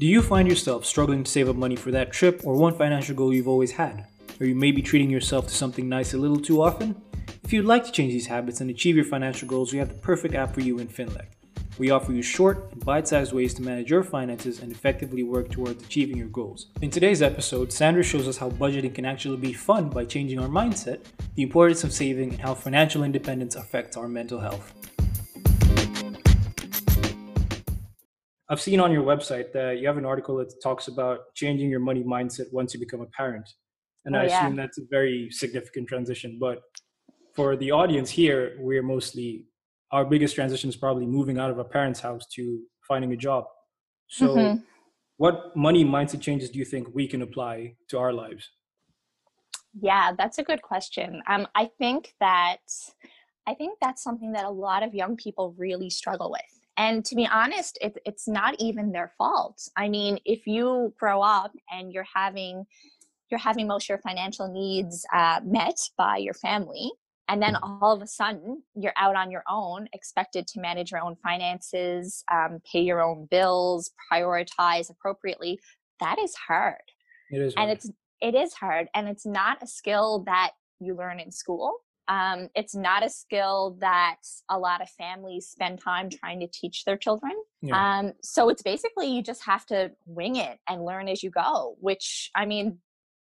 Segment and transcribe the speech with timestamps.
[0.00, 3.16] Do you find yourself struggling to save up money for that trip or one financial
[3.16, 4.06] goal you've always had?
[4.38, 6.94] Or you may be treating yourself to something nice a little too often?
[7.42, 9.96] If you'd like to change these habits and achieve your financial goals, we have the
[9.96, 11.26] perfect app for you in Finlec.
[11.80, 15.50] We offer you short and bite sized ways to manage your finances and effectively work
[15.50, 16.68] towards achieving your goals.
[16.80, 20.48] In today's episode, Sandra shows us how budgeting can actually be fun by changing our
[20.48, 21.00] mindset,
[21.34, 24.97] the importance of saving, and how financial independence affects our mental health.
[28.50, 31.80] I've seen on your website that you have an article that talks about changing your
[31.80, 33.48] money mindset once you become a parent.
[34.06, 34.44] And oh, I yeah.
[34.44, 36.38] assume that's a very significant transition.
[36.40, 36.60] But
[37.34, 39.44] for the audience here, we're mostly,
[39.92, 43.44] our biggest transition is probably moving out of a parent's house to finding a job.
[44.08, 44.60] So, mm-hmm.
[45.18, 48.48] what money mindset changes do you think we can apply to our lives?
[49.78, 51.22] Yeah, that's a good question.
[51.26, 52.58] Um, I think that
[53.46, 57.14] I think that's something that a lot of young people really struggle with and to
[57.14, 61.92] be honest it, it's not even their fault i mean if you grow up and
[61.92, 62.64] you're having
[63.30, 66.90] you're having most of your financial needs uh, met by your family
[67.28, 67.82] and then mm-hmm.
[67.82, 72.24] all of a sudden you're out on your own expected to manage your own finances
[72.32, 75.58] um, pay your own bills prioritize appropriately
[76.00, 76.76] that is hard
[77.30, 77.68] it is hard.
[77.68, 81.78] and it's it is hard and it's not a skill that you learn in school
[82.08, 84.16] um, it's not a skill that
[84.48, 87.32] a lot of families spend time trying to teach their children.
[87.60, 87.98] Yeah.
[87.98, 91.76] Um, so it's basically you just have to wing it and learn as you go,
[91.80, 92.78] which I mean,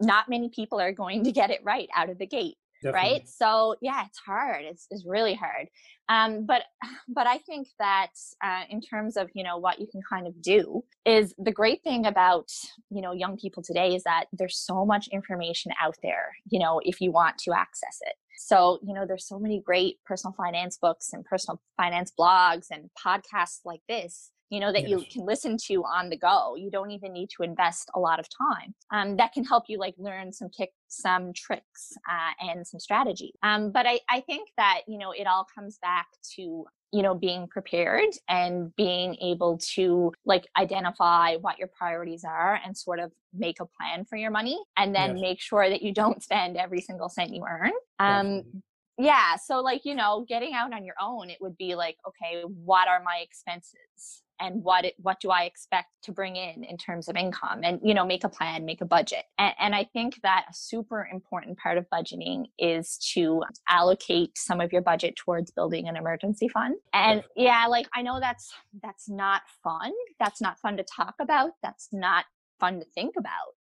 [0.00, 2.56] not many people are going to get it right out of the gate.
[2.80, 3.10] Definitely.
[3.10, 5.66] right so yeah it's hard it's, it's really hard
[6.08, 6.62] um, but
[7.08, 8.12] but i think that
[8.44, 11.82] uh, in terms of you know what you can kind of do is the great
[11.82, 12.48] thing about
[12.88, 16.80] you know young people today is that there's so much information out there you know
[16.84, 20.78] if you want to access it so, you know, there's so many great personal finance
[20.80, 24.90] books and personal finance blogs and podcasts like this, you know, that yes.
[24.90, 26.54] you can listen to on the go.
[26.56, 28.74] You don't even need to invest a lot of time.
[28.92, 33.32] Um, that can help you like learn some kick, some tricks uh, and some strategy.
[33.42, 36.06] Um, but I, I think that, you know, it all comes back
[36.36, 42.58] to you know being prepared and being able to like identify what your priorities are
[42.64, 45.20] and sort of make a plan for your money and then yes.
[45.20, 47.72] make sure that you don't spend every single cent you earn.
[47.98, 48.62] Um
[48.98, 52.42] yeah so like you know getting out on your own it would be like okay
[52.64, 56.76] what are my expenses and what it, what do I expect to bring in in
[56.76, 59.24] terms of income and you know make a plan make a budget.
[59.38, 64.60] And, and I think that a super important part of budgeting is to allocate some
[64.60, 66.76] of your budget towards building an emergency fund.
[66.92, 69.92] And yeah like I know that's that's not fun.
[70.18, 71.52] That's not fun to talk about.
[71.62, 72.24] That's not
[72.60, 73.54] fun to think about.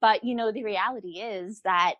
[0.00, 1.94] But you know the reality is that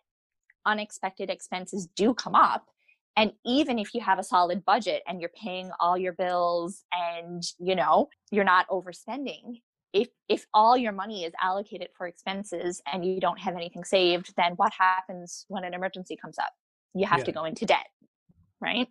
[0.65, 2.67] unexpected expenses do come up
[3.15, 7.43] and even if you have a solid budget and you're paying all your bills and
[7.59, 9.61] you know you're not overspending
[9.93, 14.33] if if all your money is allocated for expenses and you don't have anything saved
[14.37, 16.51] then what happens when an emergency comes up
[16.93, 17.25] you have yeah.
[17.25, 17.87] to go into debt
[18.61, 18.87] right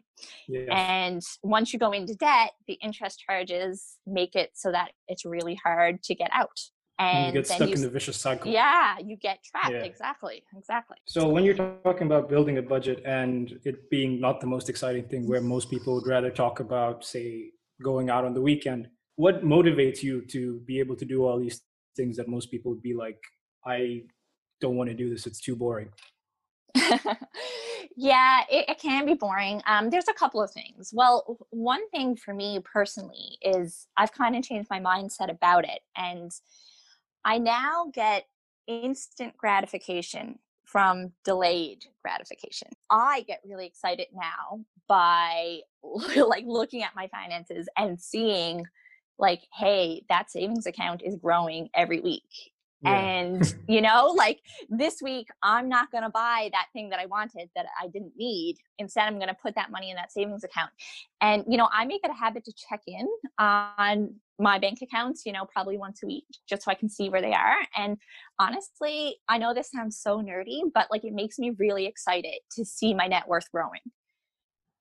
[0.49, 0.65] yeah.
[0.71, 5.59] and once you go into debt the interest charges make it so that it's really
[5.63, 6.59] hard to get out
[6.99, 8.51] and you get stuck you, in the vicious cycle.
[8.51, 9.73] Yeah you get trapped.
[9.73, 9.83] Yeah.
[9.83, 10.99] exactly exactly.
[11.07, 15.05] So when you're talking about building a budget and it being not the most exciting
[15.05, 17.51] thing where most people would rather talk about say
[17.83, 21.63] going out on the weekend what motivates you to be able to do all these
[21.97, 23.19] things that most people would be like
[23.67, 24.03] i
[24.61, 25.27] don't want to do this.
[25.27, 25.89] It's too boring
[27.97, 29.61] yeah it, it, can be boring.
[29.67, 30.91] Um, there's a couple of things.
[30.93, 35.81] Well one thing for me personally is i've kind of changed my mindset about it.
[35.97, 36.31] And
[37.25, 38.27] I now get
[38.67, 42.69] instant gratification from delayed gratification.
[42.91, 45.61] I get really excited now by
[46.17, 48.65] like looking at my finances and seeing
[49.19, 52.99] like hey that savings account is growing every week yeah.
[52.99, 57.07] and you know like this week i'm not going to buy that thing that i
[57.07, 60.45] wanted that i didn't need instead i'm going to put that money in that savings
[60.45, 60.71] account
[61.21, 63.07] and you know i make it a habit to check in
[63.39, 67.09] on my bank accounts you know probably once a week just so i can see
[67.09, 67.97] where they are and
[68.39, 72.65] honestly i know this sounds so nerdy but like it makes me really excited to
[72.65, 73.81] see my net worth growing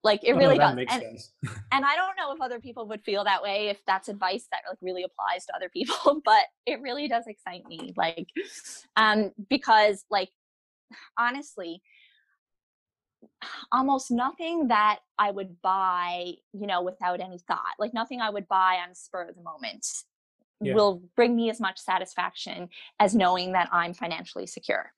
[0.03, 0.77] like it oh, really does.
[0.89, 1.17] and,
[1.71, 4.61] and I don't know if other people would feel that way if that's advice that
[4.67, 7.93] like really applies to other people, but it really does excite me.
[7.95, 8.27] Like
[8.95, 10.29] um because like
[11.19, 11.81] honestly,
[13.71, 18.47] almost nothing that I would buy, you know, without any thought, like nothing I would
[18.47, 19.85] buy on spur of the moment
[20.61, 20.73] yeah.
[20.73, 22.69] will bring me as much satisfaction
[22.99, 24.91] as knowing that I'm financially secure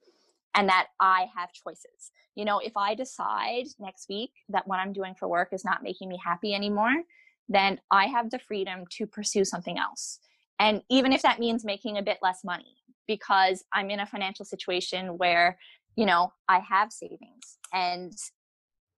[0.56, 2.12] and that I have choices.
[2.36, 5.84] You know, if I decide next week that what I'm doing for work is not
[5.84, 7.04] making me happy anymore,
[7.50, 10.20] then I have the freedom to pursue something else.
[10.60, 12.78] And even if that means making a bit less money,
[13.08, 15.58] because I'm in a financial situation where,
[15.96, 18.14] you know, I have savings and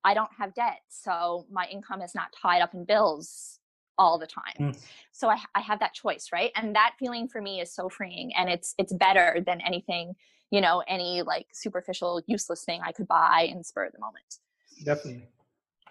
[0.04, 0.82] I don't have debt.
[0.90, 3.60] So my income is not tied up in bills
[3.98, 4.74] all the time.
[4.74, 4.86] Mm.
[5.12, 6.52] So I, I have that choice, right?
[6.56, 10.16] And that feeling for me is so freeing and it's it's better than anything,
[10.52, 14.40] you know, any like superficial, useless thing I could buy in spur of the moment.
[14.84, 15.28] Definitely.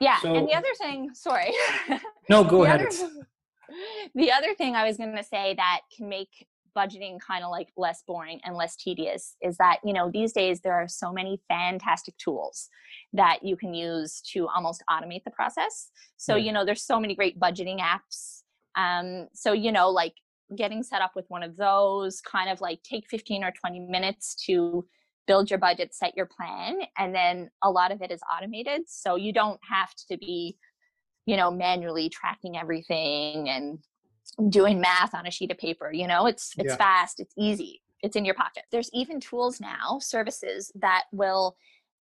[0.00, 0.20] Yeah.
[0.20, 1.52] So, and the other thing, sorry.
[2.28, 2.82] No, go ahead.
[2.82, 3.26] Other,
[4.14, 6.46] the other thing I was gonna say that can make
[6.76, 10.60] budgeting kind of like less boring and less tedious is that you know these days
[10.60, 12.68] there are so many fantastic tools
[13.12, 15.90] that you can use to almost automate the process.
[16.16, 16.44] So yeah.
[16.46, 18.42] you know there's so many great budgeting apps.
[18.76, 20.14] Um so you know like
[20.56, 24.34] getting set up with one of those kind of like take 15 or 20 minutes
[24.46, 24.86] to
[25.26, 28.82] build your budget set your plan and then a lot of it is automated.
[28.86, 30.56] So you don't have to be
[31.26, 33.78] you know manually tracking everything and
[34.48, 36.76] doing math on a sheet of paper you know it's it's yeah.
[36.76, 38.64] fast it's easy it's in your pocket.
[38.70, 41.56] There's even tools now services that will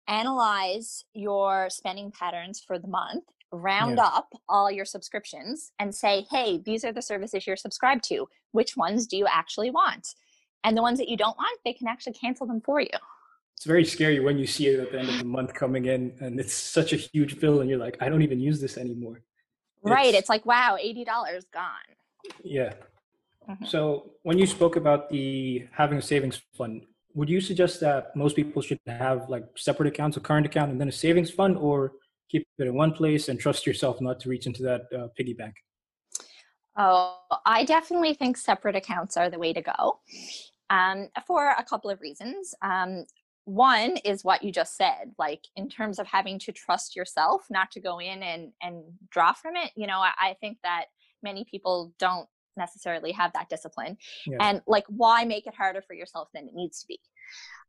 [0.07, 4.05] analyze your spending patterns for the month round yeah.
[4.05, 8.29] up all your subscriptions and say hey these are the services you're subscribed to.
[8.53, 10.15] Which ones do you actually want?
[10.63, 12.89] And the ones that you don't want they can actually cancel them for you.
[13.57, 16.13] It's very scary when you see it at the end of the month coming in
[16.21, 19.21] and it's such a huge bill and you're like i don't even use this anymore.
[19.83, 21.07] Right it's, it's like wow $80
[21.53, 21.98] gone
[22.43, 22.75] yeah.
[23.49, 23.65] Mm-hmm.
[23.65, 26.83] So when you spoke about the having a savings fund,
[27.15, 30.81] would you suggest that most people should have like separate accounts, a current account, and
[30.81, 31.93] then a savings fund, or
[32.31, 35.33] keep it in one place and trust yourself not to reach into that uh, piggy
[35.33, 35.55] bank?
[36.77, 40.01] Oh, I definitely think separate accounts are the way to go
[40.71, 42.55] um, for a couple of reasons.
[42.63, 43.05] Um,
[43.47, 47.71] one is what you just said, like in terms of having to trust yourself, not
[47.73, 49.73] to go in and and draw from it.
[49.75, 50.85] You know, I, I think that
[51.23, 54.37] many people don't necessarily have that discipline yeah.
[54.41, 57.01] and like why make it harder for yourself than it needs to be?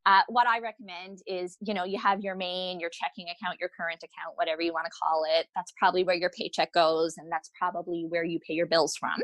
[0.05, 3.69] Uh, what i recommend is you know you have your main your checking account your
[3.77, 5.47] current account whatever you want to call it.
[5.55, 9.19] That's probably where your paycheck goes and that's probably where you pay your bills from.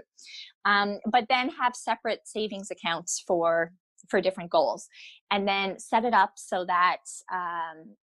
[0.66, 3.72] Um, but then have separate savings accounts for
[4.10, 4.88] for different goals
[5.32, 6.98] and then set it up so that
[7.34, 7.96] um,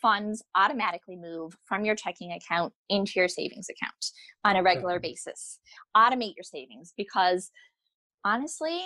[0.00, 4.10] funds automatically move from your checking account into your savings account
[4.44, 5.58] on a regular basis.
[5.96, 7.50] Automate your savings because
[8.24, 8.80] honestly,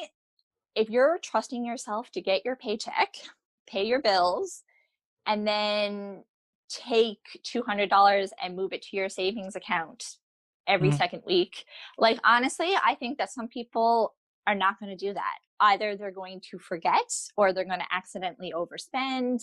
[0.75, 3.15] if you're trusting yourself to get your paycheck,
[3.69, 4.63] pay your bills,
[5.27, 6.25] and then
[6.69, 10.05] take $200 and move it to your savings account
[10.67, 10.99] every mm-hmm.
[10.99, 11.65] second week,
[11.99, 14.15] like honestly, I think that some people
[14.47, 15.39] are not going to do that.
[15.61, 19.43] Either they're going to forget or they're going to accidentally overspend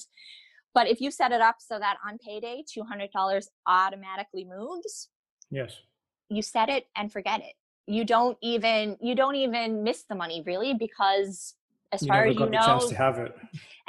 [0.77, 5.09] but if you set it up so that on payday, $200 automatically moves.
[5.49, 5.75] Yes.
[6.29, 7.53] You set it and forget it.
[7.87, 11.55] You don't even you don't even miss the money really because
[11.91, 13.35] as you far as you know, to have it.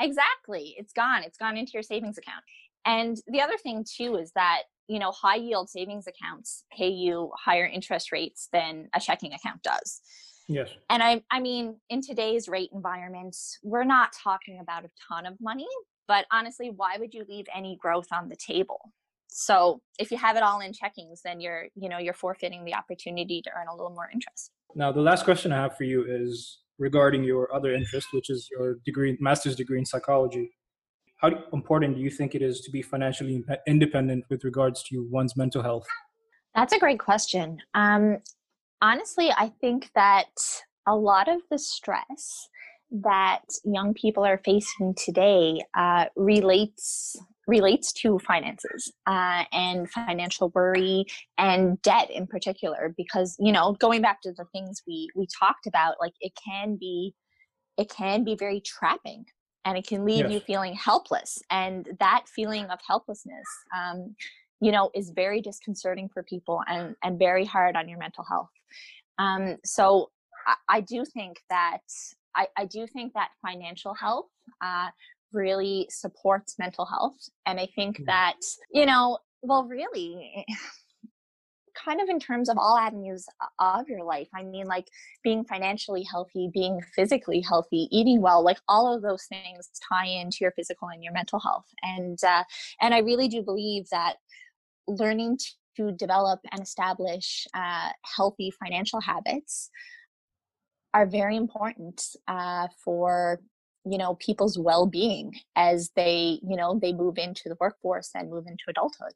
[0.00, 1.24] Exactly, it's gone.
[1.24, 2.42] It's gone into your savings account.
[2.86, 7.30] And the other thing too is that you know high yield savings accounts pay you
[7.36, 10.00] higher interest rates than a checking account does.
[10.46, 10.70] Yes.
[10.88, 15.34] And I I mean in today's rate environment, we're not talking about a ton of
[15.38, 15.68] money,
[16.08, 18.92] but honestly, why would you leave any growth on the table?
[19.28, 22.74] So if you have it all in checkings, then you're, you know, you're forfeiting the
[22.74, 24.50] opportunity to earn a little more interest.
[24.74, 28.48] Now, the last question I have for you is regarding your other interest, which is
[28.50, 30.50] your degree, master's degree in psychology.
[31.18, 35.36] How important do you think it is to be financially independent with regards to one's
[35.36, 35.86] mental health?
[36.54, 37.58] That's a great question.
[37.74, 38.18] Um,
[38.80, 40.30] honestly, I think that
[40.86, 42.48] a lot of the stress
[42.90, 47.16] that young people are facing today uh, relates
[47.46, 51.06] relates to finances uh, and financial worry
[51.38, 55.66] and debt in particular because you know going back to the things we we talked
[55.66, 57.14] about like it can be
[57.76, 59.24] it can be very trapping
[59.64, 60.32] and it can leave yes.
[60.32, 64.14] you feeling helpless and that feeling of helplessness um,
[64.60, 68.50] you know is very disconcerting for people and and very hard on your mental health
[69.18, 70.10] um, so
[70.46, 71.80] I, I do think that
[72.34, 74.26] I, I do think that financial health
[74.62, 74.88] uh,
[75.32, 77.16] really supports mental health.
[77.46, 78.36] And I think that,
[78.72, 80.44] you know, well, really,
[81.84, 83.26] kind of in terms of all avenues
[83.60, 84.28] of your life.
[84.34, 84.88] I mean, like
[85.22, 90.38] being financially healthy, being physically healthy, eating well, like all of those things tie into
[90.40, 91.66] your physical and your mental health.
[91.82, 92.42] And uh,
[92.80, 94.16] and I really do believe that
[94.88, 95.38] learning
[95.76, 99.70] to develop and establish uh, healthy financial habits
[100.98, 103.40] are very important uh, for
[103.84, 108.46] you know people's well-being as they you know they move into the workforce and move
[108.46, 109.12] into adulthood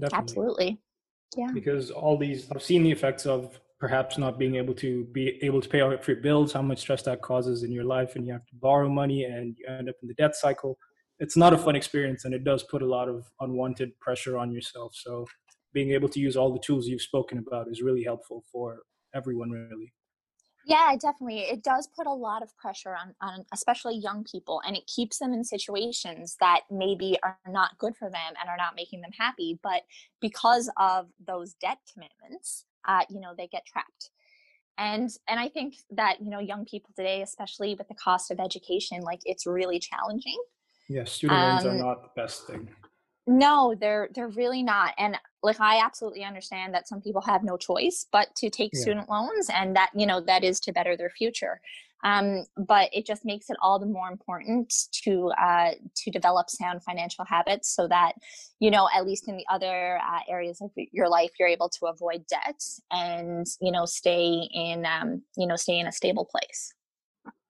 [0.00, 0.18] Definitely.
[0.18, 0.80] absolutely
[1.36, 5.38] yeah because all these i've seen the effects of perhaps not being able to be
[5.42, 8.26] able to pay off your bills, how much stress that causes in your life, and
[8.26, 10.78] you have to borrow money and you end up in the debt cycle.
[11.18, 14.50] It's not a fun experience, and it does put a lot of unwanted pressure on
[14.50, 14.92] yourself.
[14.94, 15.26] So,
[15.74, 18.78] being able to use all the tools you've spoken about is really helpful for
[19.14, 19.92] everyone, really.
[20.66, 21.40] Yeah, definitely.
[21.40, 25.18] It does put a lot of pressure on, on especially young people, and it keeps
[25.18, 29.10] them in situations that maybe are not good for them and are not making them
[29.18, 29.58] happy.
[29.62, 29.82] But
[30.20, 34.10] because of those debt commitments, uh, you know, they get trapped.
[34.78, 38.40] And and I think that you know, young people today, especially with the cost of
[38.40, 40.38] education, like it's really challenging.
[40.88, 42.68] Yeah, student loans um, are not the best thing.
[43.26, 44.92] No, they're they're really not.
[44.98, 48.80] And like I absolutely understand that some people have no choice but to take yeah.
[48.80, 51.60] student loans and that you know that is to better their future.
[52.02, 56.82] Um, but it just makes it all the more important to uh, to develop sound
[56.82, 58.12] financial habits so that
[58.60, 61.86] you know at least in the other uh, areas of your life you're able to
[61.86, 66.74] avoid debt and you know stay in um, you know stay in a stable place.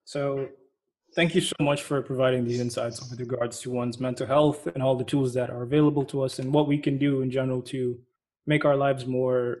[0.05, 0.47] So
[1.15, 4.83] Thank you so much for providing these insights with regards to one's mental health and
[4.83, 7.61] all the tools that are available to us and what we can do in general
[7.61, 7.97] to
[8.45, 9.59] make our lives more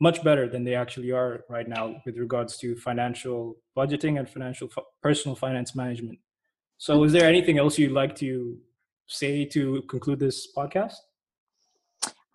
[0.00, 4.70] much better than they actually are right now with regards to financial budgeting and financial
[5.02, 6.18] personal finance management.
[6.78, 8.56] So is there anything else you'd like to
[9.06, 10.94] say to conclude this podcast?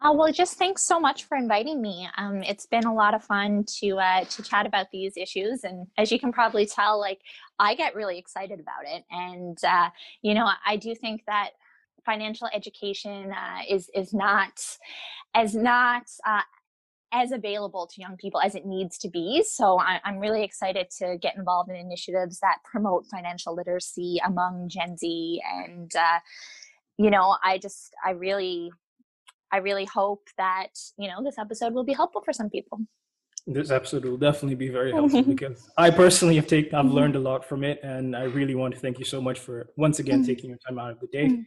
[0.05, 2.07] Uh, well, just thanks so much for inviting me.
[2.15, 5.87] Um, it's been a lot of fun to uh, to chat about these issues, and
[5.97, 7.21] as you can probably tell, like
[7.57, 9.03] I get really excited about it.
[9.09, 9.89] And uh,
[10.21, 11.51] you know, I do think that
[12.05, 14.51] financial education uh, is is not
[15.33, 16.41] as not uh,
[17.11, 19.43] as available to young people as it needs to be.
[19.43, 24.69] So I, am really excited to get involved in initiatives that promote financial literacy among
[24.69, 25.41] Gen Z.
[25.51, 26.19] And, uh,
[26.97, 28.71] you know, I just, I really
[29.55, 32.81] I really hope that, you know, this episode will be helpful for some people.
[33.47, 37.19] This episode will definitely be very helpful because I personally have taken, I've learned a
[37.19, 37.79] lot from it.
[37.81, 40.27] And I really want to thank you so much for once again mm-hmm.
[40.27, 41.27] taking your time out of the day.
[41.27, 41.41] Mm-hmm.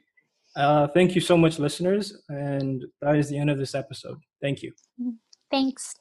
[0.57, 2.17] Uh, thank you so much, listeners.
[2.31, 4.19] And that is the end of this episode.
[4.41, 4.73] Thank you.
[4.99, 5.11] Mm-hmm.
[5.51, 5.95] Thanks.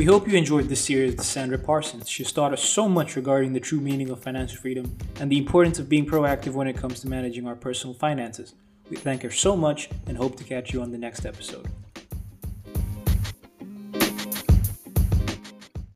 [0.00, 2.08] We hope you enjoyed this series with Sandra Parsons.
[2.08, 5.78] She's taught us so much regarding the true meaning of financial freedom and the importance
[5.78, 8.54] of being proactive when it comes to managing our personal finances.
[8.88, 11.68] We thank her so much and hope to catch you on the next episode.